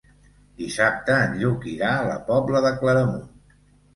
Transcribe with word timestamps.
Dissabte 0.61 1.17
en 1.25 1.35
Lluc 1.41 1.67
irà 1.73 1.91
a 1.97 2.07
la 2.07 2.17
Pobla 2.29 2.65
de 2.69 2.71
Claramunt. 2.79 3.29